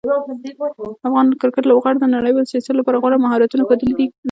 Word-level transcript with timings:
د 0.83 0.87
افغان 1.07 1.27
کرکټ 1.41 1.63
لوبغاړو 1.67 2.01
د 2.01 2.05
نړیوالو 2.15 2.49
سیالیو 2.51 2.79
لپاره 2.79 3.01
غوره 3.01 3.17
مهارتونه 3.23 3.63
ښودلي 3.67 3.93
دي. 3.99 4.07